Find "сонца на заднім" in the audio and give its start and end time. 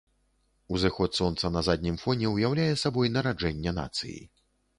1.19-1.99